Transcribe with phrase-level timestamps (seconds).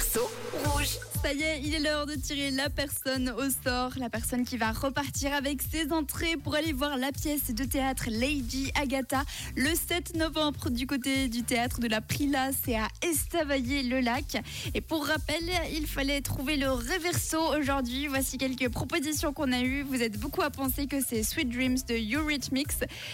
[0.00, 0.39] Rouge.
[1.32, 5.62] Il est l'heure de tirer la personne au sort, la personne qui va repartir avec
[5.62, 9.22] ses entrées pour aller voir la pièce de théâtre Lady Agatha
[9.54, 14.42] le 7 novembre du côté du théâtre de la Prila, c'est à Estavayer-le-Lac.
[14.74, 15.38] Et pour rappel,
[15.72, 18.08] il fallait trouver le réverso aujourd'hui.
[18.08, 19.82] Voici quelques propositions qu'on a eues.
[19.82, 22.72] Vous êtes beaucoup à penser que c'est Sweet Dreams de Eurythmics.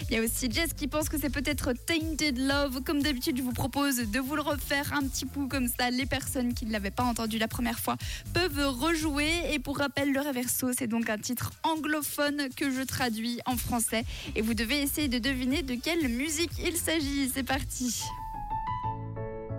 [0.09, 2.83] Il y a aussi Jess qui pense que c'est peut-être Tainted Love.
[2.83, 5.91] Comme d'habitude, je vous propose de vous le refaire un petit coup comme ça.
[5.91, 7.97] Les personnes qui ne l'avaient pas entendu la première fois
[8.33, 9.53] peuvent rejouer.
[9.53, 14.05] Et pour rappel, le Reverso, c'est donc un titre anglophone que je traduis en français.
[14.35, 17.31] Et vous devez essayer de deviner de quelle musique il s'agit.
[17.33, 18.03] C'est parti.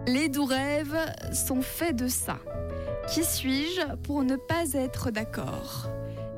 [0.08, 0.98] Les doux rêves
[1.34, 2.40] sont faits de ça.
[3.14, 5.90] Qui suis-je pour ne pas être d'accord?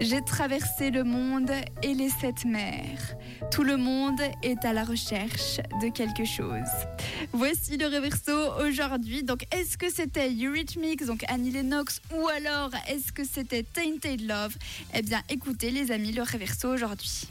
[0.02, 1.52] J'ai traversé le monde
[1.84, 3.16] et les sept mers.
[3.52, 6.70] Tout le monde est à la recherche de quelque chose.
[7.34, 8.32] Voici le reverso
[8.66, 9.24] aujourd'hui.
[9.24, 14.56] Donc, est-ce que c'était Eurythmics, donc Annie Lennox, ou alors est-ce que c'était Tainted Love?
[14.94, 17.28] Eh bien, écoutez, les amis, le reverso aujourd'hui.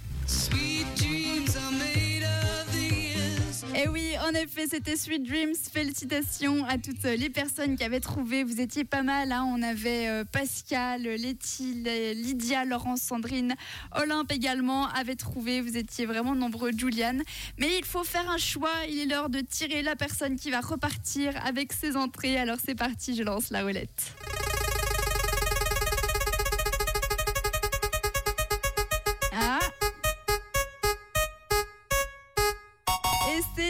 [4.29, 5.55] En effet, c'était Sweet Dreams.
[5.73, 8.45] Félicitations à toutes les personnes qui avaient trouvé.
[8.45, 9.33] Vous étiez pas mal.
[9.33, 9.47] hein.
[9.55, 11.83] On avait euh, Pascal, Letty,
[12.15, 13.55] Lydia, Laurence, Sandrine,
[13.95, 15.63] Olympe également avait trouvé.
[15.63, 17.23] Vous étiez vraiment nombreux, Juliane.
[17.59, 18.73] Mais il faut faire un choix.
[18.91, 22.37] Il est l'heure de tirer la personne qui va repartir avec ses entrées.
[22.37, 24.15] Alors c'est parti, je lance la roulette.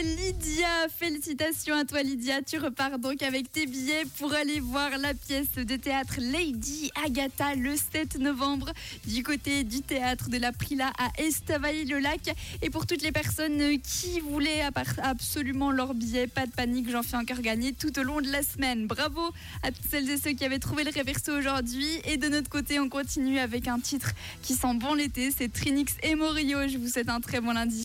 [0.01, 0.87] Lydia.
[0.97, 2.41] Félicitations à toi, Lydia.
[2.41, 7.55] Tu repars donc avec tes billets pour aller voir la pièce de théâtre Lady Agatha
[7.55, 8.71] le 7 novembre
[9.05, 12.33] du côté du théâtre de la Prila à Estavayer-le-Lac.
[12.61, 14.63] Et pour toutes les personnes qui voulaient
[15.03, 18.41] absolument leur billet, pas de panique, j'en fais encore gagner tout au long de la
[18.41, 18.87] semaine.
[18.87, 19.21] Bravo
[19.63, 21.89] à toutes celles et ceux qui avaient trouvé le réverso aujourd'hui.
[22.05, 24.11] Et de notre côté, on continue avec un titre
[24.41, 25.31] qui sent bon l'été.
[25.37, 26.67] C'est Trinix et Morio.
[26.67, 27.77] Je vous souhaite un très bon lundi.